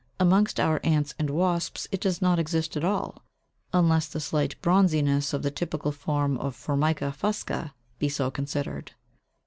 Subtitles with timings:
[0.19, 3.21] Amongst our ants and wasps it does not exist at all,
[3.71, 8.93] unless the slight bronziness of the typical form of Formica fusca be so considered.